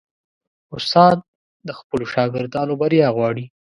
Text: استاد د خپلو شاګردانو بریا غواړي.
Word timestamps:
استاد 0.75 1.17
د 1.67 1.69
خپلو 1.79 2.05
شاګردانو 2.13 2.73
بریا 2.81 3.07
غواړي. 3.15 3.45